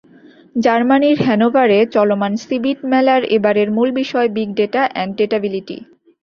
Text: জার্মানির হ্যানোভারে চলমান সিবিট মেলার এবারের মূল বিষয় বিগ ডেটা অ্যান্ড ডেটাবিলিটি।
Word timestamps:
জার্মানির 0.55 1.17
হ্যানোভারে 1.25 1.79
চলমান 1.95 2.33
সিবিট 2.43 2.79
মেলার 2.91 3.21
এবারের 3.35 3.67
মূল 3.75 3.89
বিষয় 3.99 4.27
বিগ 4.35 4.49
ডেটা 4.59 4.81
অ্যান্ড 4.87 5.13
ডেটাবিলিটি। 5.19 5.77